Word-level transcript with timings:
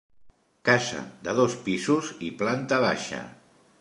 Casa 0.69 1.03
de 1.27 1.35
dos 1.39 1.57
pisos 1.67 2.09
i 2.29 2.33
planta 2.41 2.81
baixa. 2.89 3.21